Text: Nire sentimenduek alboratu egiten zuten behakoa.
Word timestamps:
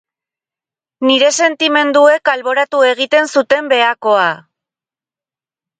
Nire 1.09 1.29
sentimenduek 1.47 2.33
alboratu 2.35 2.83
egiten 2.89 3.33
zuten 3.35 3.73
behakoa. 3.75 4.29